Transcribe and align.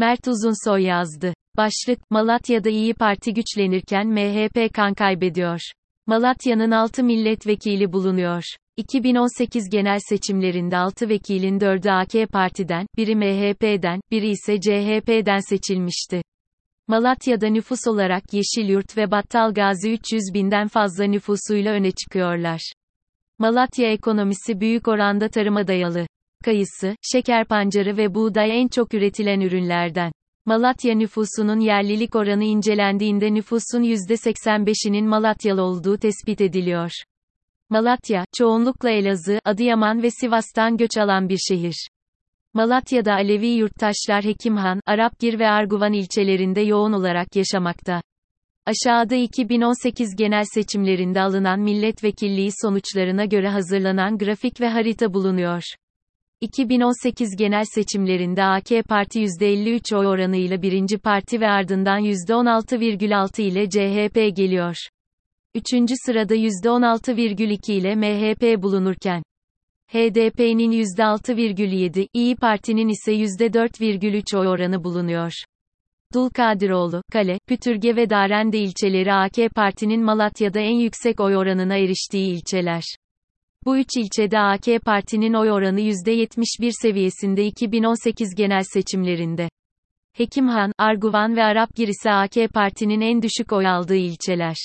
Mert 0.00 0.28
Uzunsoy 0.28 0.82
yazdı. 0.82 1.34
Başlık, 1.56 2.10
Malatya'da 2.10 2.68
İyi 2.68 2.94
Parti 2.94 3.34
güçlenirken 3.34 4.06
MHP 4.06 4.74
kan 4.74 4.94
kaybediyor. 4.94 5.60
Malatya'nın 6.06 6.70
6 6.70 7.04
milletvekili 7.04 7.92
bulunuyor. 7.92 8.42
2018 8.76 9.68
genel 9.70 9.98
seçimlerinde 10.08 10.76
6 10.76 11.08
vekilin 11.08 11.58
4'ü 11.58 11.90
AK 11.90 12.32
Parti'den, 12.32 12.86
biri 12.96 13.16
MHP'den, 13.16 14.00
biri 14.10 14.28
ise 14.28 14.60
CHP'den 14.60 15.48
seçilmişti. 15.48 16.22
Malatya'da 16.88 17.48
nüfus 17.48 17.86
olarak 17.86 18.22
Yeşilyurt 18.32 18.96
ve 18.96 19.10
Battalgazi 19.10 19.92
300 19.92 20.22
binden 20.34 20.68
fazla 20.68 21.04
nüfusuyla 21.04 21.72
öne 21.72 21.90
çıkıyorlar. 21.90 22.72
Malatya 23.38 23.92
ekonomisi 23.92 24.60
büyük 24.60 24.88
oranda 24.88 25.28
tarıma 25.28 25.66
dayalı. 25.66 26.06
Kayısı, 26.44 26.96
şeker 27.12 27.44
pancarı 27.44 27.96
ve 27.96 28.14
buğday 28.14 28.60
en 28.60 28.68
çok 28.68 28.94
üretilen 28.94 29.40
ürünlerden. 29.40 30.12
Malatya 30.46 30.94
nüfusunun 30.94 31.60
yerlilik 31.60 32.16
oranı 32.16 32.44
incelendiğinde 32.44 33.34
nüfusun 33.34 33.82
%85'inin 33.82 35.08
Malatyalı 35.08 35.62
olduğu 35.62 35.98
tespit 35.98 36.40
ediliyor. 36.40 36.90
Malatya, 37.70 38.24
çoğunlukla 38.38 38.90
Elazığ, 38.90 39.40
Adıyaman 39.44 40.02
ve 40.02 40.10
Sivas'tan 40.10 40.76
göç 40.76 40.98
alan 40.98 41.28
bir 41.28 41.38
şehir. 41.38 41.88
Malatya'da 42.54 43.14
Alevi 43.14 43.46
yurttaşlar 43.46 44.24
Hekimhan, 44.24 44.80
Arapgir 44.86 45.38
ve 45.38 45.48
Arguvan 45.48 45.92
ilçelerinde 45.92 46.60
yoğun 46.60 46.92
olarak 46.92 47.36
yaşamakta. 47.36 48.02
Aşağıda 48.66 49.14
2018 49.14 50.16
genel 50.16 50.44
seçimlerinde 50.54 51.20
alınan 51.20 51.60
milletvekilliği 51.60 52.50
sonuçlarına 52.62 53.24
göre 53.24 53.48
hazırlanan 53.48 54.18
grafik 54.18 54.60
ve 54.60 54.68
harita 54.68 55.14
bulunuyor. 55.14 55.62
2018 56.40 57.36
genel 57.36 57.64
seçimlerinde 57.74 58.44
AK 58.44 58.68
Parti 58.88 59.20
%53 59.20 59.96
oy 59.96 60.06
oranıyla 60.06 60.62
birinci 60.62 60.98
parti 60.98 61.40
ve 61.40 61.48
ardından 61.48 62.00
%16,6 62.00 63.42
ile 63.42 63.68
CHP 63.68 64.36
geliyor. 64.36 64.76
Üçüncü 65.54 65.94
sırada 66.06 66.34
%16,2 66.34 67.72
ile 67.72 67.94
MHP 67.94 68.62
bulunurken, 68.62 69.22
HDP'nin 69.92 70.72
%6,7, 70.72 72.08
İyi 72.14 72.36
Parti'nin 72.36 72.88
ise 72.88 73.12
%4,3 73.12 74.38
oy 74.38 74.48
oranı 74.48 74.84
bulunuyor. 74.84 75.32
Dulkadiroğlu, 76.14 77.02
Kale, 77.12 77.38
Pütürge 77.48 77.96
ve 77.96 78.10
Darende 78.10 78.58
ilçeleri 78.58 79.12
AK 79.12 79.54
Parti'nin 79.54 80.04
Malatya'da 80.04 80.60
en 80.60 80.80
yüksek 80.80 81.20
oy 81.20 81.36
oranına 81.36 81.76
eriştiği 81.76 82.32
ilçeler. 82.32 82.82
Bu 83.64 83.78
üç 83.78 83.88
ilçede 83.96 84.38
AK 84.38 84.84
Parti'nin 84.84 85.34
oy 85.34 85.50
oranı 85.50 85.80
%71 85.80 86.72
seviyesinde 86.82 87.44
2018 87.44 88.34
genel 88.34 88.62
seçimlerinde. 88.62 89.48
Hekimhan, 90.12 90.72
Arguvan 90.78 91.36
ve 91.36 91.44
Arapgir 91.44 91.88
ise 91.88 92.10
AK 92.10 92.34
Parti'nin 92.54 93.00
en 93.00 93.22
düşük 93.22 93.52
oy 93.52 93.66
aldığı 93.66 93.96
ilçeler. 93.96 94.56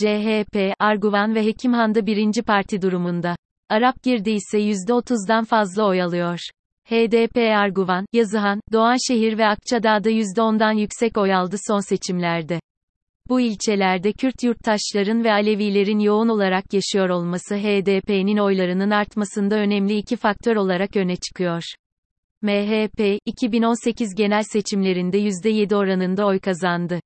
CHP, 0.00 0.74
Arguvan 0.78 1.34
ve 1.34 1.44
Hekimhan'da 1.44 2.06
birinci 2.06 2.42
parti 2.42 2.82
durumunda. 2.82 3.36
Arapgir'de 3.68 4.32
ise 4.32 4.58
%30'dan 4.58 5.44
fazla 5.44 5.86
oy 5.86 6.02
alıyor. 6.02 6.38
HDP 6.84 7.36
Arguvan, 7.36 8.06
Yazıhan, 8.12 8.60
Doğanşehir 8.72 9.38
ve 9.38 9.46
Akçadağ'da 9.46 10.10
%10'dan 10.10 10.72
yüksek 10.72 11.18
oy 11.18 11.34
aldı 11.34 11.56
son 11.68 11.80
seçimlerde. 11.88 12.60
Bu 13.30 13.40
ilçelerde 13.40 14.12
Kürt 14.12 14.42
yurttaşların 14.42 15.24
ve 15.24 15.32
Alevilerin 15.32 15.98
yoğun 15.98 16.28
olarak 16.28 16.64
yaşıyor 16.72 17.08
olması 17.08 17.56
HDP'nin 17.56 18.38
oylarının 18.38 18.90
artmasında 18.90 19.56
önemli 19.56 19.96
iki 19.96 20.16
faktör 20.16 20.56
olarak 20.56 20.96
öne 20.96 21.16
çıkıyor. 21.16 21.62
MHP, 22.42 23.18
2018 23.26 24.14
genel 24.14 24.42
seçimlerinde 24.42 25.18
%7 25.18 25.74
oranında 25.74 26.26
oy 26.26 26.38
kazandı. 26.38 27.00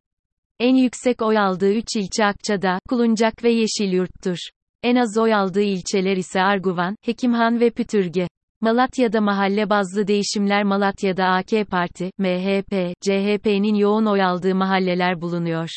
En 0.61 0.75
yüksek 0.75 1.23
oy 1.23 1.39
aldığı 1.39 1.73
3 1.73 1.85
ilçe 1.97 2.25
Akçadağ, 2.25 2.79
Kuluncak 2.89 3.45
ve 3.45 3.51
Yeşilyurt'tur. 3.51 4.39
En 4.83 4.97
az 4.97 5.19
oy 5.19 5.35
aldığı 5.35 5.63
ilçeler 5.63 6.17
ise 6.17 6.41
Arguvan, 6.41 6.97
Hekimhan 7.03 7.61
ve 7.61 7.71
Pütürge. 7.71 8.29
Malatya'da 8.61 9.21
mahalle 9.21 9.71
bazlı 9.71 10.07
değişimler 10.07 10.63
Malatya'da 10.63 11.25
AK 11.25 11.71
Parti, 11.71 12.11
MHP, 12.19 12.95
CHP'nin 13.01 13.75
yoğun 13.75 14.07
oy 14.07 14.23
aldığı 14.23 14.55
mahalleler 14.55 15.21
bulunuyor. 15.21 15.69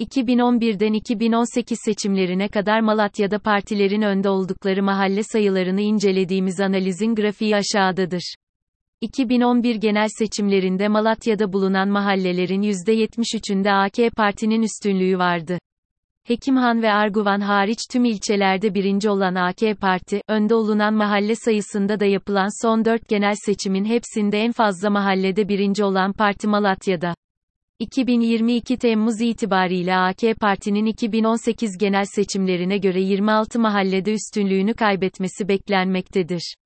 2011'den 0.00 0.92
2018 0.92 1.78
seçimlerine 1.84 2.48
kadar 2.48 2.80
Malatya'da 2.80 3.38
partilerin 3.38 4.02
önde 4.02 4.28
oldukları 4.28 4.82
mahalle 4.82 5.22
sayılarını 5.22 5.80
incelediğimiz 5.80 6.60
analizin 6.60 7.14
grafiği 7.14 7.56
aşağıdadır. 7.56 8.34
2011 9.00 9.74
genel 9.74 10.08
seçimlerinde 10.18 10.88
Malatya'da 10.88 11.52
bulunan 11.52 11.88
mahallelerin 11.88 12.62
%73'ünde 12.62 13.72
AK 13.72 14.16
Parti'nin 14.16 14.62
üstünlüğü 14.62 15.18
vardı. 15.18 15.58
Hekimhan 16.24 16.82
ve 16.82 16.92
Arguvan 16.92 17.40
hariç 17.40 17.78
tüm 17.92 18.04
ilçelerde 18.04 18.74
birinci 18.74 19.10
olan 19.10 19.34
AK 19.34 19.80
Parti, 19.80 20.20
önde 20.28 20.54
olunan 20.54 20.94
mahalle 20.94 21.34
sayısında 21.34 22.00
da 22.00 22.04
yapılan 22.04 22.66
son 22.66 22.84
dört 22.84 23.08
genel 23.08 23.34
seçimin 23.46 23.84
hepsinde 23.84 24.38
en 24.40 24.52
fazla 24.52 24.90
mahallede 24.90 25.48
birinci 25.48 25.84
olan 25.84 26.12
parti 26.12 26.48
Malatya'da. 26.48 27.14
2022 27.80 28.76
Temmuz 28.78 29.20
itibariyle 29.20 29.96
AK 29.96 30.40
Parti'nin 30.40 30.86
2018 30.86 31.78
genel 31.78 32.04
seçimlerine 32.04 32.78
göre 32.78 33.00
26 33.00 33.58
mahallede 33.58 34.12
üstünlüğünü 34.12 34.74
kaybetmesi 34.74 35.48
beklenmektedir. 35.48 36.56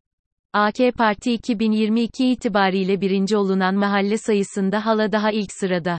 AK 0.53 0.77
Parti 0.99 1.33
2022 1.33 2.27
itibariyle 2.27 3.01
birinci 3.01 3.37
olunan 3.37 3.75
mahalle 3.75 4.19
sayısında 4.19 4.87
hala 4.87 5.13
daha 5.13 5.31
ilk 5.31 5.53
sırada. 5.53 5.99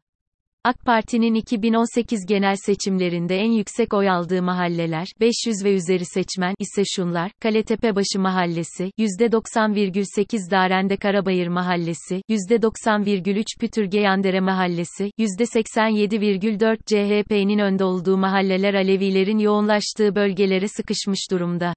AK 0.64 0.86
Parti'nin 0.86 1.34
2018 1.34 2.26
genel 2.26 2.56
seçimlerinde 2.56 3.38
en 3.38 3.52
yüksek 3.52 3.94
oy 3.94 4.10
aldığı 4.10 4.42
mahalleler, 4.42 5.08
500 5.20 5.64
ve 5.64 5.74
üzeri 5.74 6.06
seçmen 6.06 6.56
ise 6.60 6.84
şunlar, 6.86 7.32
Kaletepebaşı 7.40 8.20
Mahallesi, 8.20 8.92
%90,8 9.00 10.52
Darende 10.52 10.98
Karabayır 10.98 11.48
Mahallesi, 11.48 12.22
%90,3 12.30 13.46
Pütürge 13.60 14.00
Yandere 14.00 14.40
Mahallesi, 14.40 15.12
%87,4 15.20 16.78
CHP'nin 16.86 17.60
önde 17.60 17.84
olduğu 17.84 18.18
mahalleler 18.18 18.74
Alevilerin 18.74 19.40
yoğunlaştığı 19.40 20.16
bölgelere 20.16 20.68
sıkışmış 20.68 21.20
durumda. 21.32 21.74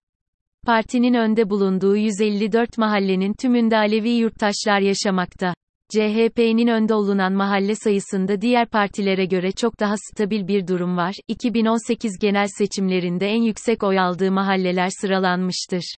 Partinin 0.66 1.14
önde 1.14 1.50
bulunduğu 1.50 1.96
154 1.96 2.78
mahallenin 2.78 3.34
tümünde 3.34 3.76
Alevi 3.76 4.10
yurttaşlar 4.10 4.80
yaşamakta. 4.80 5.54
CHP'nin 5.92 6.66
önde 6.66 6.94
olunan 6.94 7.32
mahalle 7.32 7.74
sayısında 7.74 8.40
diğer 8.40 8.68
partilere 8.68 9.24
göre 9.24 9.52
çok 9.52 9.80
daha 9.80 9.94
stabil 9.96 10.48
bir 10.48 10.66
durum 10.66 10.96
var. 10.96 11.14
2018 11.28 12.18
genel 12.20 12.46
seçimlerinde 12.58 13.26
en 13.26 13.42
yüksek 13.42 13.82
oy 13.82 13.98
aldığı 13.98 14.32
mahalleler 14.32 14.88
sıralanmıştır. 15.00 15.94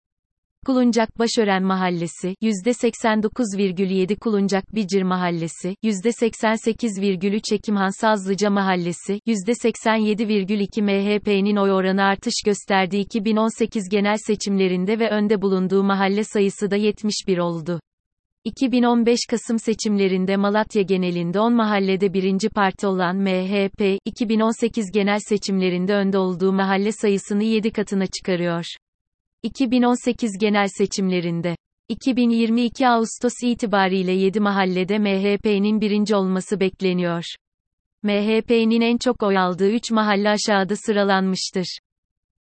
Kuluncak 0.65 1.19
Başören 1.19 1.63
Mahallesi, 1.63 2.35
%89,7 2.41 4.15
Kuluncak 4.15 4.75
Bicir 4.75 5.03
Mahallesi, 5.03 5.75
%88,3 5.83 7.55
Ekimhan 7.55 8.01
Sazlıca 8.01 8.49
Mahallesi, 8.49 9.19
%87,2 9.27 10.81
MHP'nin 10.81 11.55
oy 11.55 11.71
oranı 11.71 12.03
artış 12.03 12.33
gösterdiği 12.45 13.01
2018 13.01 13.89
genel 13.89 14.17
seçimlerinde 14.17 14.99
ve 14.99 15.09
önde 15.09 15.41
bulunduğu 15.41 15.83
mahalle 15.83 16.23
sayısı 16.23 16.71
da 16.71 16.75
71 16.75 17.37
oldu. 17.37 17.79
2015 18.45 19.19
Kasım 19.29 19.59
seçimlerinde 19.59 20.37
Malatya 20.37 20.81
genelinde 20.81 21.39
10 21.39 21.53
mahallede 21.53 22.13
birinci 22.13 22.49
parti 22.49 22.87
olan 22.87 23.15
MHP, 23.15 23.99
2018 24.05 24.91
genel 24.91 25.19
seçimlerinde 25.19 25.93
önde 25.93 26.17
olduğu 26.17 26.53
mahalle 26.53 26.91
sayısını 26.91 27.43
7 27.43 27.71
katına 27.71 28.07
çıkarıyor. 28.07 28.65
2018 29.43 30.31
genel 30.39 30.67
seçimlerinde 30.67 31.55
2022 31.89 32.87
Ağustos 32.87 33.33
itibariyle 33.43 34.11
7 34.11 34.39
mahallede 34.39 34.99
MHP'nin 34.99 35.81
birinci 35.81 36.15
olması 36.15 36.59
bekleniyor. 36.59 37.23
MHP'nin 38.03 38.81
en 38.81 38.97
çok 38.97 39.23
oy 39.23 39.37
aldığı 39.37 39.71
3 39.71 39.91
mahalle 39.91 40.29
aşağıda 40.29 40.75
sıralanmıştır. 40.75 41.79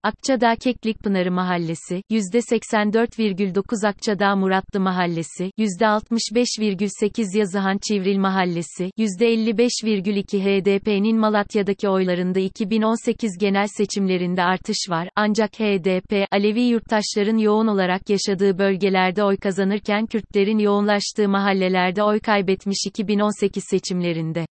Akçadağ 0.04 0.56
Keklikpınarı 0.56 1.32
Mahallesi, 1.32 2.02
%84,9 2.10 3.88
Akçadağ 3.88 4.36
Muratlı 4.36 4.80
Mahallesi, 4.80 5.50
%65,8 5.58 7.38
Yazıhan 7.38 7.78
Çivril 7.88 8.18
Mahallesi, 8.18 8.90
%55,2 8.98 10.40
HDP'nin 10.40 11.18
Malatya'daki 11.18 11.88
oylarında 11.88 12.40
2018 12.40 13.38
genel 13.40 13.66
seçimlerinde 13.66 14.42
artış 14.42 14.90
var, 14.90 15.08
ancak 15.16 15.60
HDP, 15.60 16.26
Alevi 16.32 16.60
yurttaşların 16.60 17.38
yoğun 17.38 17.66
olarak 17.66 18.10
yaşadığı 18.10 18.58
bölgelerde 18.58 19.24
oy 19.24 19.36
kazanırken 19.36 20.06
Kürtlerin 20.06 20.58
yoğunlaştığı 20.58 21.28
mahallelerde 21.28 22.02
oy 22.02 22.20
kaybetmiş 22.20 22.78
2018 22.86 23.64
seçimlerinde. 23.70 24.46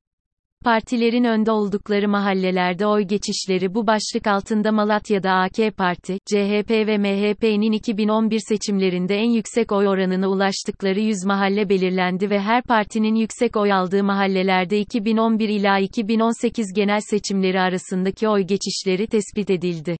Partilerin 0.64 1.24
önde 1.24 1.52
oldukları 1.52 2.10
mahallelerde 2.10 2.88
oy 2.88 3.04
geçişleri 3.04 3.74
bu 3.74 3.88
başlık 3.88 4.28
altında 4.28 4.72
Malatya'da 4.72 5.32
AK 5.32 5.78
Parti, 5.78 6.18
CHP 6.26 6.70
ve 6.70 6.98
MHP'nin 6.98 7.72
2011 7.72 8.40
seçimlerinde 8.48 9.16
en 9.16 9.30
yüksek 9.30 9.72
oy 9.72 9.88
oranına 9.88 10.28
ulaştıkları 10.28 11.00
100 11.00 11.26
mahalle 11.26 11.70
belirlendi 11.70 12.30
ve 12.30 12.40
her 12.40 12.64
partinin 12.64 13.16
yüksek 13.16 13.58
oy 13.58 13.74
aldığı 13.74 14.04
mahallelerde 14.04 14.80
2011 14.80 15.50
ila 15.50 15.80
2018 15.80 16.74
genel 16.76 17.00
seçimleri 17.10 17.60
arasındaki 17.60 18.28
oy 18.30 18.42
geçişleri 18.42 19.08
tespit 19.08 19.50
edildi. 19.50 19.98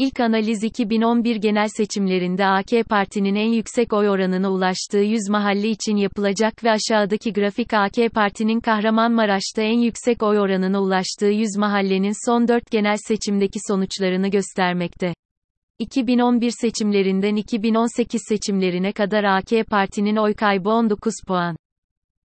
İlk 0.00 0.20
analiz 0.20 0.64
2011 0.64 1.36
genel 1.36 1.68
seçimlerinde 1.68 2.46
AK 2.46 2.88
Parti'nin 2.88 3.34
en 3.34 3.52
yüksek 3.52 3.92
oy 3.92 4.08
oranına 4.08 4.50
ulaştığı 4.52 4.98
100 4.98 5.28
mahalle 5.28 5.68
için 5.68 5.96
yapılacak 5.96 6.64
ve 6.64 6.70
aşağıdaki 6.70 7.32
grafik 7.32 7.74
AK 7.74 7.94
Parti'nin 8.14 8.60
Kahramanmaraş'ta 8.60 9.62
en 9.62 9.78
yüksek 9.78 10.22
oy 10.22 10.38
oranına 10.38 10.82
ulaştığı 10.82 11.26
100 11.26 11.56
mahallenin 11.56 12.30
son 12.30 12.48
4 12.48 12.70
genel 12.70 12.96
seçimdeki 13.08 13.58
sonuçlarını 13.68 14.28
göstermekte. 14.28 15.14
2011 15.78 16.52
seçimlerinden 16.60 17.36
2018 17.36 18.22
seçimlerine 18.28 18.92
kadar 18.92 19.24
AK 19.24 19.66
Parti'nin 19.70 20.16
oy 20.16 20.34
kaybı 20.34 20.70
19 20.70 21.14
puan. 21.26 21.56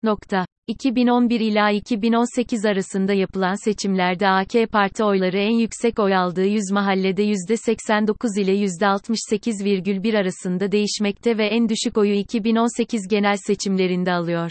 Nokta. 0.02 0.46
2011 0.66 1.40
ila 1.40 1.70
2018 1.70 2.64
arasında 2.64 3.12
yapılan 3.12 3.64
seçimlerde 3.64 4.28
AK 4.28 4.72
Parti 4.72 5.04
oyları 5.04 5.38
en 5.38 5.58
yüksek 5.58 5.98
oy 5.98 6.16
aldığı 6.16 6.46
100 6.46 6.62
mahallede 6.72 7.24
%89 7.24 8.40
ile 8.40 8.52
%68,1 8.52 10.18
arasında 10.18 10.72
değişmekte 10.72 11.38
ve 11.38 11.46
en 11.46 11.68
düşük 11.68 11.98
oyu 11.98 12.14
2018 12.14 13.08
genel 13.10 13.36
seçimlerinde 13.36 14.12
alıyor. 14.12 14.50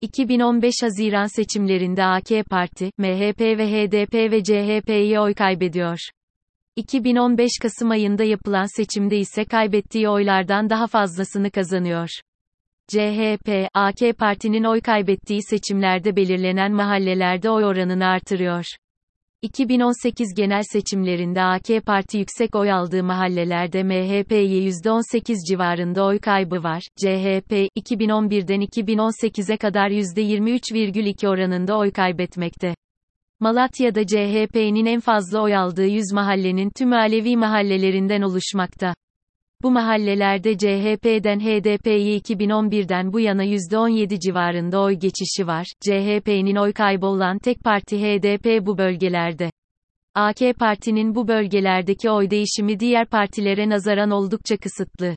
2015 0.00 0.74
Haziran 0.82 1.26
seçimlerinde 1.36 2.04
AK 2.04 2.28
Parti, 2.50 2.90
MHP 2.98 3.40
ve 3.40 3.86
HDP 3.86 4.14
ve 4.14 4.42
CHP'ye 4.42 5.20
oy 5.20 5.34
kaybediyor. 5.34 5.98
2015 6.76 7.50
Kasım 7.62 7.90
ayında 7.90 8.24
yapılan 8.24 8.76
seçimde 8.76 9.18
ise 9.18 9.44
kaybettiği 9.44 10.08
oylardan 10.08 10.70
daha 10.70 10.86
fazlasını 10.86 11.50
kazanıyor. 11.50 12.08
CHP, 12.92 13.68
AK 13.74 14.18
Parti'nin 14.18 14.64
oy 14.64 14.80
kaybettiği 14.80 15.42
seçimlerde 15.42 16.16
belirlenen 16.16 16.72
mahallelerde 16.72 17.50
oy 17.50 17.64
oranını 17.64 18.06
artırıyor. 18.06 18.64
2018 19.42 20.34
genel 20.34 20.62
seçimlerinde 20.72 21.42
AK 21.42 21.86
Parti 21.86 22.18
yüksek 22.18 22.56
oy 22.56 22.72
aldığı 22.72 23.04
mahallelerde 23.04 23.82
MHP'ye 23.82 24.68
%18 24.68 25.36
civarında 25.48 26.04
oy 26.04 26.18
kaybı 26.18 26.62
var. 26.62 26.82
CHP, 26.96 27.52
2011'den 27.76 28.60
2018'e 28.60 29.56
kadar 29.56 29.90
%23,2 29.90 31.28
oranında 31.28 31.78
oy 31.78 31.90
kaybetmekte. 31.90 32.74
Malatya'da 33.40 34.06
CHP'nin 34.06 34.86
en 34.86 35.00
fazla 35.00 35.42
oy 35.42 35.56
aldığı 35.56 35.86
100 35.86 36.12
mahallenin 36.12 36.70
tüm 36.78 36.92
Alevi 36.92 37.36
mahallelerinden 37.36 38.22
oluşmakta. 38.22 38.94
Bu 39.62 39.70
mahallelerde 39.70 40.58
CHP'den 40.58 41.40
HDP'ye 41.40 42.18
2011'den 42.18 43.12
bu 43.12 43.20
yana 43.20 43.44
%17 43.44 44.20
civarında 44.20 44.80
oy 44.80 44.94
geçişi 44.94 45.46
var. 45.46 45.66
CHP'nin 45.80 46.56
oy 46.56 46.72
kaybı 46.72 47.06
olan 47.06 47.38
tek 47.38 47.64
parti 47.64 47.98
HDP 47.98 48.66
bu 48.66 48.78
bölgelerde. 48.78 49.50
AK 50.14 50.38
Parti'nin 50.58 51.14
bu 51.14 51.28
bölgelerdeki 51.28 52.10
oy 52.10 52.30
değişimi 52.30 52.80
diğer 52.80 53.06
partilere 53.06 53.68
nazaran 53.68 54.10
oldukça 54.10 54.56
kısıtlı. 54.56 55.16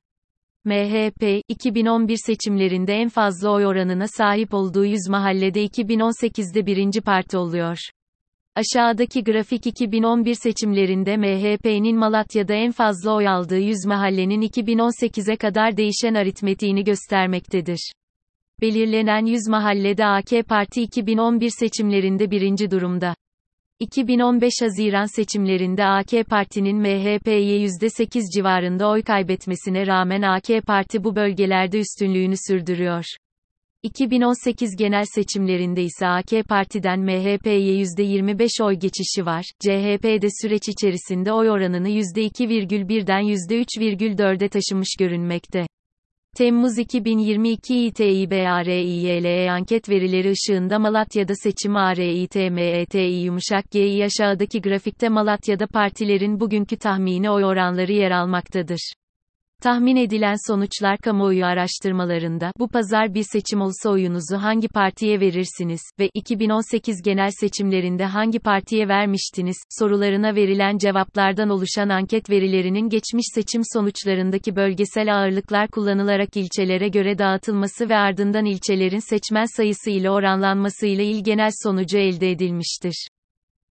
MHP, 0.65 1.41
2011 1.47 2.17
seçimlerinde 2.25 2.93
en 2.93 3.09
fazla 3.09 3.49
oy 3.49 3.65
oranına 3.65 4.05
sahip 4.07 4.53
olduğu 4.53 4.85
100 4.85 5.09
mahallede 5.09 5.65
2018'de 5.65 6.65
birinci 6.65 7.01
parti 7.01 7.37
oluyor. 7.37 7.77
Aşağıdaki 8.55 9.23
grafik 9.23 9.67
2011 9.67 10.35
seçimlerinde 10.35 11.17
MHP'nin 11.17 11.97
Malatya'da 11.97 12.53
en 12.53 12.71
fazla 12.71 13.15
oy 13.15 13.27
aldığı 13.27 13.59
100 13.59 13.85
mahallenin 13.85 14.41
2018'e 14.41 15.35
kadar 15.35 15.77
değişen 15.77 16.13
aritmetiğini 16.13 16.83
göstermektedir. 16.83 17.91
Belirlenen 18.61 19.25
100 19.25 19.47
mahallede 19.47 20.05
AK 20.05 20.47
Parti 20.47 20.81
2011 20.81 21.49
seçimlerinde 21.59 22.31
birinci 22.31 22.71
durumda. 22.71 23.15
2015 23.79 24.53
Haziran 24.61 25.15
seçimlerinde 25.15 25.85
AK 25.85 26.11
Parti'nin 26.29 26.77
MHP'ye 26.77 27.65
%8 27.65 28.21
civarında 28.35 28.89
oy 28.89 29.01
kaybetmesine 29.03 29.87
rağmen 29.87 30.21
AK 30.21 30.65
Parti 30.67 31.03
bu 31.03 31.15
bölgelerde 31.15 31.79
üstünlüğünü 31.79 32.35
sürdürüyor. 32.47 33.05
2018 33.83 34.75
genel 34.75 35.05
seçimlerinde 35.15 35.83
ise 35.83 36.07
AK 36.07 36.47
Parti'den 36.49 36.99
MHP'ye 36.99 37.83
%25 37.83 38.63
oy 38.63 38.75
geçişi 38.75 39.25
var. 39.25 39.45
CHP 39.59 40.03
de 40.03 40.27
süreç 40.41 40.69
içerisinde 40.69 41.33
oy 41.33 41.49
oranını 41.49 41.89
%2,1'den 41.89 43.21
%3,4'e 43.21 44.49
taşımış 44.49 44.95
görünmekte. 44.99 45.65
Temmuz 46.37 46.77
2022 46.77 47.85
İTİBARİYLE 47.85 49.51
anket 49.51 49.89
verileri 49.89 50.31
ışığında 50.31 50.79
Malatya'da 50.79 51.33
seçim 51.35 51.75
ARİTMETİ 51.75 52.99
yumuşak 52.99 53.71
G'yi 53.71 54.05
aşağıdaki 54.05 54.61
grafikte 54.61 55.09
Malatya'da 55.09 55.67
partilerin 55.67 56.39
bugünkü 56.39 56.77
tahmini 56.77 57.29
oy 57.29 57.45
oranları 57.45 57.91
yer 57.91 58.11
almaktadır. 58.11 58.93
Tahmin 59.61 59.95
edilen 59.95 60.35
sonuçlar 60.47 60.97
kamuoyu 60.97 61.45
araştırmalarında 61.45 62.51
bu 62.59 62.67
pazar 62.67 63.13
bir 63.13 63.23
seçim 63.23 63.61
olsa 63.61 63.89
oyunuzu 63.89 64.37
hangi 64.37 64.67
partiye 64.67 65.19
verirsiniz 65.19 65.81
ve 65.99 66.09
2018 66.13 67.01
genel 67.01 67.29
seçimlerinde 67.39 68.05
hangi 68.05 68.39
partiye 68.39 68.87
vermiştiniz 68.87 69.57
sorularına 69.79 70.35
verilen 70.35 70.77
cevaplardan 70.77 71.49
oluşan 71.49 71.89
anket 71.89 72.29
verilerinin 72.29 72.89
geçmiş 72.89 73.25
seçim 73.35 73.61
sonuçlarındaki 73.73 74.55
bölgesel 74.55 75.15
ağırlıklar 75.15 75.67
kullanılarak 75.67 76.37
ilçelere 76.37 76.87
göre 76.87 77.17
dağıtılması 77.17 77.89
ve 77.89 77.95
ardından 77.95 78.45
ilçelerin 78.45 79.09
seçmen 79.09 79.57
sayısı 79.57 79.89
ile 79.89 80.09
oranlanması 80.09 80.87
ile 80.87 81.05
il 81.05 81.23
genel 81.23 81.51
sonucu 81.63 81.97
elde 81.97 82.31
edilmiştir. 82.31 83.07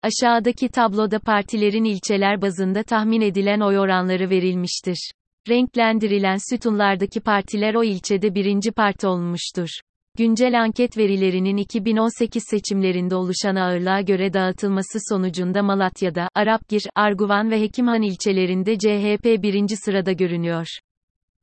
Aşağıdaki 0.03 0.69
tabloda 0.69 1.19
partilerin 1.19 1.83
ilçeler 1.83 2.41
bazında 2.41 2.83
tahmin 2.83 3.21
edilen 3.21 3.59
oy 3.59 3.79
oranları 3.79 4.29
verilmiştir. 4.29 5.11
Renklendirilen 5.49 6.37
sütunlardaki 6.49 7.19
partiler 7.19 7.75
o 7.75 7.83
ilçede 7.83 8.35
birinci 8.35 8.71
parti 8.71 9.07
olmuştur. 9.07 9.69
Güncel 10.17 10.61
anket 10.61 10.97
verilerinin 10.97 11.57
2018 11.57 12.43
seçimlerinde 12.49 13.15
oluşan 13.15 13.55
ağırlığa 13.55 14.01
göre 14.01 14.33
dağıtılması 14.33 14.99
sonucunda 15.09 15.63
Malatya'da, 15.63 16.29
Arapgir, 16.35 16.83
Arguvan 16.95 17.51
ve 17.51 17.61
Hekimhan 17.61 18.01
ilçelerinde 18.01 18.77
CHP 18.77 19.43
birinci 19.43 19.75
sırada 19.77 20.11
görünüyor. 20.11 20.67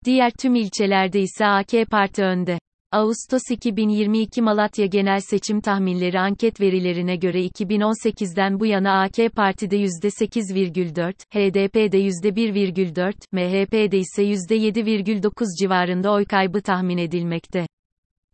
Diğer 0.05 0.33
tüm 0.41 0.55
ilçelerde 0.55 1.21
ise 1.21 1.47
AK 1.47 1.71
Parti 1.91 2.23
önde. 2.23 2.59
Ağustos 2.93 3.43
2022 3.51 4.43
Malatya 4.43 4.87
Genel 4.87 5.21
Seçim 5.21 5.61
Tahminleri 5.61 6.21
anket 6.21 6.61
verilerine 6.61 7.17
göre 7.17 7.47
2018'den 7.47 8.61
bu 8.61 8.67
yana 8.67 9.03
AK 9.03 9.35
Parti'de 9.37 9.77
%8,4, 9.77 11.13
HDP'de 11.35 11.99
%1,4, 11.99 13.15
MHP'de 13.33 13.99
ise 13.99 14.23
%7,9 14.23 15.45
civarında 15.61 16.13
oy 16.13 16.25
kaybı 16.25 16.63
tahmin 16.63 16.99
edilmekte. 16.99 17.67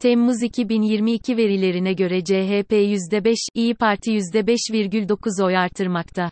Temmuz 0.01 0.43
2022 0.43 1.37
verilerine 1.37 1.93
göre 1.93 2.25
CHP 2.25 2.73
%5, 2.73 3.35
İyi 3.55 3.75
Parti 3.75 4.11
%5,9 4.11 5.45
oy 5.45 5.57
artırmakta. 5.57 6.31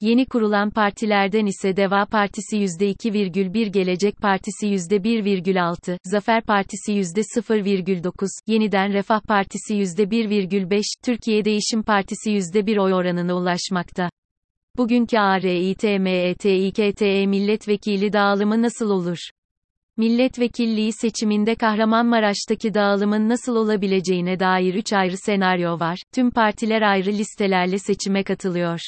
Yeni 0.00 0.26
kurulan 0.26 0.70
partilerden 0.70 1.46
ise 1.46 1.76
Deva 1.76 2.06
Partisi 2.06 2.56
%2,1 2.56 3.68
Gelecek 3.68 4.16
Partisi 4.16 4.66
%1,6, 4.66 5.98
Zafer 6.04 6.42
Partisi 6.42 6.92
%0,9, 6.92 8.28
Yeniden 8.46 8.92
Refah 8.92 9.20
Partisi 9.20 9.74
%1,5, 9.74 10.82
Türkiye 11.04 11.44
Değişim 11.44 11.82
Partisi 11.82 12.30
%1 12.30 12.80
oy 12.80 12.94
oranına 12.94 13.34
ulaşmakta. 13.34 14.10
Bugünkü 14.76 15.18
ARİTMETİKTE 15.18 17.26
milletvekili 17.26 18.12
dağılımı 18.12 18.62
nasıl 18.62 18.90
olur? 18.90 19.18
Milletvekilliği 19.96 20.92
seçiminde 20.92 21.54
Kahramanmaraş'taki 21.54 22.74
dağılımın 22.74 23.28
nasıl 23.28 23.56
olabileceğine 23.56 24.40
dair 24.40 24.74
3 24.74 24.92
ayrı 24.92 25.16
senaryo 25.16 25.80
var. 25.80 25.98
Tüm 26.14 26.30
partiler 26.30 26.82
ayrı 26.82 27.10
listelerle 27.10 27.78
seçime 27.78 28.24
katılıyor. 28.24 28.80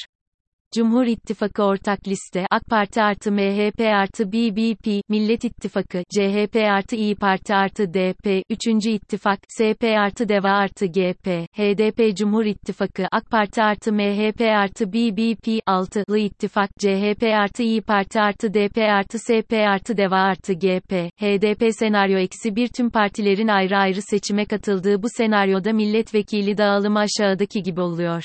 Cumhur 0.75 1.05
İttifakı 1.05 1.63
ortak 1.63 2.07
liste 2.07 2.45
AK 2.51 2.65
Parti 2.69 3.01
artı 3.01 3.31
MHP 3.31 3.81
artı 3.81 4.31
BBP, 4.31 5.09
Millet 5.09 5.43
İttifakı, 5.43 6.03
CHP 6.09 6.55
artı 6.55 6.95
İyi 6.95 7.15
Parti 7.15 7.55
artı 7.55 7.93
DP, 7.93 8.43
3. 8.49 8.85
İttifak, 8.85 9.39
SP 9.57 9.83
artı 9.83 10.29
DEVA 10.29 10.51
artı 10.51 10.85
GP, 10.85 11.27
HDP 11.57 12.17
Cumhur 12.17 12.45
İttifakı 12.45 13.07
AK 13.11 13.31
Parti 13.31 13.63
artı 13.63 13.93
MHP 13.93 14.41
artı 14.41 14.93
BBP, 14.93 15.47
6'lı 15.67 16.19
İttifak, 16.19 16.69
CHP 16.79 17.23
artı 17.23 17.63
İyi 17.63 17.81
Parti 17.81 18.21
artı 18.21 18.53
DP 18.53 18.77
artı 18.77 19.19
SP 19.25 19.51
artı 19.53 19.97
DEVA 19.97 20.17
artı 20.17 20.53
GP, 20.53 20.91
HDP 21.21 21.75
senaryo 21.75 22.17
eksi 22.17 22.55
bir 22.55 22.67
tüm 22.67 22.89
partilerin 22.89 23.47
ayrı 23.47 23.77
ayrı 23.77 24.01
seçime 24.01 24.45
katıldığı 24.45 25.03
bu 25.03 25.07
senaryoda 25.17 25.73
milletvekili 25.73 26.57
dağılımı 26.57 26.99
aşağıdaki 26.99 27.63
gibi 27.63 27.81
oluyor. 27.81 28.23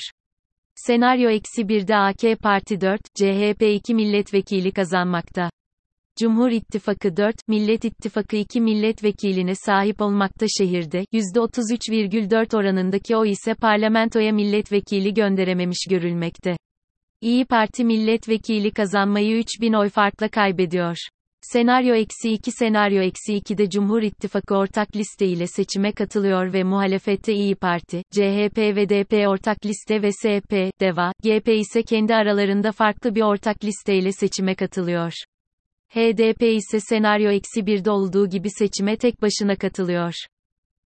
Senaryo 0.87 1.29
eksi 1.29 1.61
1'de 1.61 1.95
AK 1.95 2.41
Parti 2.41 2.81
4, 2.81 3.01
CHP 3.15 3.61
2 3.61 3.95
milletvekili 3.95 4.71
kazanmakta. 4.71 5.49
Cumhur 6.19 6.51
İttifakı 6.51 7.17
4, 7.17 7.35
Millet 7.47 7.85
İttifakı 7.85 8.35
2 8.35 8.61
milletvekiline 8.61 9.55
sahip 9.55 10.01
olmakta 10.01 10.45
şehirde, 10.57 11.05
%33,4 11.13 12.57
oranındaki 12.57 13.15
oy 13.15 13.29
ise 13.29 13.53
parlamentoya 13.53 14.31
milletvekili 14.31 15.13
gönderememiş 15.13 15.87
görülmekte. 15.89 16.57
İyi 17.21 17.45
Parti 17.45 17.85
milletvekili 17.85 18.71
kazanmayı 18.71 19.37
3000 19.37 19.73
oy 19.73 19.89
farkla 19.89 20.29
kaybediyor. 20.29 20.97
Senaryo 21.41 21.95
eksi 21.95 22.31
2 22.31 22.51
Senaryo 22.51 23.01
eksi 23.01 23.33
2'de 23.33 23.69
Cumhur 23.69 24.01
İttifakı 24.01 24.55
ortak 24.55 24.95
liste 24.95 25.25
ile 25.25 25.47
seçime 25.47 25.91
katılıyor 25.91 26.53
ve 26.53 26.63
muhalefette 26.63 27.33
İyi 27.33 27.55
Parti, 27.55 28.03
CHP 28.11 28.57
ve 28.57 28.89
DP 28.89 29.27
ortak 29.27 29.65
liste 29.65 30.01
ve 30.01 30.11
SP, 30.11 30.51
DEVA, 30.81 31.11
GP 31.23 31.47
ise 31.47 31.83
kendi 31.83 32.15
aralarında 32.15 32.71
farklı 32.71 33.15
bir 33.15 33.21
ortak 33.21 33.63
liste 33.65 33.95
ile 33.95 34.11
seçime 34.11 34.55
katılıyor. 34.55 35.13
HDP 35.89 36.43
ise 36.43 36.79
senaryo 36.79 37.31
eksi 37.31 37.59
1'de 37.59 37.91
olduğu 37.91 38.29
gibi 38.29 38.49
seçime 38.49 38.97
tek 38.97 39.21
başına 39.21 39.55
katılıyor. 39.55 40.13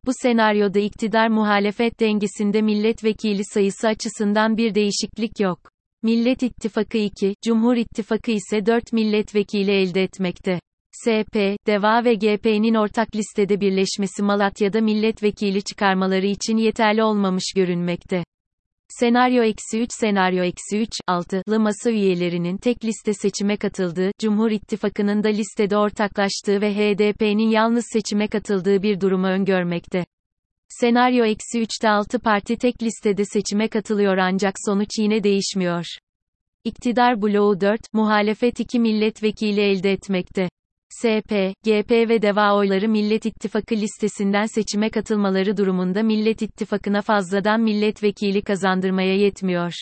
Bu 0.06 0.10
senaryoda 0.22 0.78
iktidar 0.78 1.28
muhalefet 1.28 2.00
dengesinde 2.00 2.62
milletvekili 2.62 3.44
sayısı 3.44 3.88
açısından 3.88 4.56
bir 4.56 4.74
değişiklik 4.74 5.40
yok. 5.40 5.69
Millet 6.02 6.42
İttifakı 6.42 6.98
2, 6.98 7.34
Cumhur 7.44 7.76
İttifakı 7.76 8.30
ise 8.30 8.66
4 8.66 8.92
milletvekili 8.92 9.70
elde 9.70 10.02
etmekte. 10.02 10.60
SP, 11.00 11.34
DEVA 11.66 12.04
ve 12.04 12.14
GP'nin 12.14 12.74
ortak 12.74 13.16
listede 13.16 13.60
birleşmesi 13.60 14.22
Malatya'da 14.22 14.80
milletvekili 14.80 15.62
çıkarmaları 15.62 16.26
için 16.26 16.56
yeterli 16.56 17.02
olmamış 17.02 17.44
görünmekte. 17.56 18.24
Senaryo 18.88 19.42
eksi 19.42 19.80
3 19.80 19.90
Senaryo 19.92 20.44
eksi 20.44 20.78
3, 20.78 20.88
6'lı 21.08 21.60
masa 21.60 21.90
üyelerinin 21.90 22.56
tek 22.56 22.84
liste 22.84 23.14
seçime 23.14 23.56
katıldığı, 23.56 24.10
Cumhur 24.20 24.50
İttifakı'nın 24.50 25.22
da 25.22 25.28
listede 25.28 25.76
ortaklaştığı 25.76 26.60
ve 26.60 26.74
HDP'nin 26.74 27.48
yalnız 27.48 27.84
seçime 27.92 28.28
katıldığı 28.28 28.82
bir 28.82 29.00
durumu 29.00 29.26
öngörmekte. 29.26 30.04
Senaryo 30.70 31.24
eksi 31.24 31.62
3'te 31.62 31.88
6 31.88 32.18
parti 32.18 32.56
tek 32.56 32.82
listede 32.82 33.24
seçime 33.24 33.68
katılıyor 33.68 34.16
ancak 34.16 34.54
sonuç 34.66 34.88
yine 34.98 35.22
değişmiyor. 35.22 35.84
İktidar 36.64 37.22
bloğu 37.22 37.60
4, 37.60 37.80
muhalefet 37.92 38.60
2 38.60 38.80
milletvekili 38.80 39.60
elde 39.60 39.92
etmekte. 39.92 40.48
SP, 40.98 41.32
GP 41.64 41.90
ve 41.90 42.22
DEVA 42.22 42.56
oyları 42.56 42.88
Millet 42.88 43.26
İttifakı 43.26 43.74
listesinden 43.74 44.46
seçime 44.46 44.90
katılmaları 44.90 45.56
durumunda 45.56 46.02
Millet 46.02 46.42
İttifakı'na 46.42 47.02
fazladan 47.02 47.60
milletvekili 47.60 48.42
kazandırmaya 48.42 49.16
yetmiyor. 49.16 49.72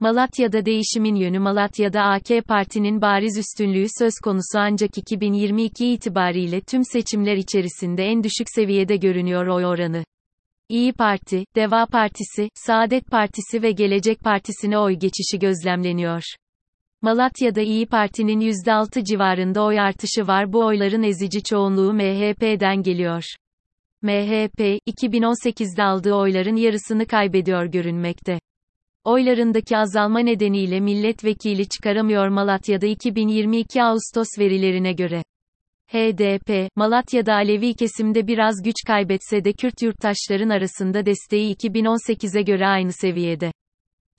Malatya'da 0.00 0.64
değişimin 0.64 1.14
yönü 1.14 1.38
Malatya'da 1.38 2.02
AK 2.02 2.46
Parti'nin 2.48 3.02
bariz 3.02 3.38
üstünlüğü 3.38 3.86
söz 3.98 4.12
konusu 4.24 4.58
ancak 4.58 4.98
2022 4.98 5.92
itibariyle 5.92 6.60
tüm 6.60 6.84
seçimler 6.84 7.36
içerisinde 7.36 8.04
en 8.04 8.22
düşük 8.22 8.46
seviyede 8.54 8.96
görünüyor 8.96 9.46
oy 9.46 9.64
oranı. 9.66 10.04
İyi 10.68 10.92
Parti, 10.92 11.44
Deva 11.56 11.86
Partisi, 11.86 12.48
Saadet 12.54 13.06
Partisi 13.06 13.62
ve 13.62 13.72
Gelecek 13.72 14.20
Partisi'ne 14.20 14.78
oy 14.78 14.94
geçişi 14.94 15.38
gözlemleniyor. 15.40 16.22
Malatya'da 17.02 17.60
İyi 17.60 17.86
Parti'nin 17.86 18.40
%6 18.40 19.04
civarında 19.04 19.62
oy 19.62 19.80
artışı 19.80 20.26
var 20.26 20.52
bu 20.52 20.66
oyların 20.66 21.02
ezici 21.02 21.42
çoğunluğu 21.42 21.92
MHP'den 21.92 22.82
geliyor. 22.82 23.24
MHP, 24.02 24.60
2018'de 24.86 25.82
aldığı 25.82 26.12
oyların 26.12 26.56
yarısını 26.56 27.06
kaybediyor 27.06 27.66
görünmekte. 27.66 28.38
Oylarındaki 29.04 29.76
azalma 29.76 30.20
nedeniyle 30.20 30.80
milletvekili 30.80 31.68
çıkaramıyor 31.68 32.28
Malatya'da 32.28 32.86
2022 32.86 33.82
Ağustos 33.82 34.28
verilerine 34.38 34.92
göre. 34.92 35.22
HDP, 35.92 36.68
Malatya'da 36.76 37.34
Alevi 37.34 37.74
kesimde 37.74 38.26
biraz 38.26 38.62
güç 38.64 38.76
kaybetse 38.86 39.44
de 39.44 39.52
Kürt 39.52 39.82
yurttaşların 39.82 40.48
arasında 40.48 41.06
desteği 41.06 41.54
2018'e 41.54 42.42
göre 42.42 42.66
aynı 42.66 42.92
seviyede. 42.92 43.52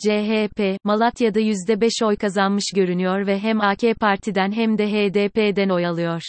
CHP, 0.04 0.78
Malatya'da 0.84 1.40
%5 1.40 2.06
oy 2.06 2.16
kazanmış 2.16 2.66
görünüyor 2.76 3.28
ve 3.28 3.40
hem 3.40 3.62
AK 3.62 3.82
Parti'den 4.00 4.52
hem 4.52 4.78
de 4.78 4.88
HDP'den 4.88 5.70
oy 5.70 5.86
alıyor. 5.86 6.22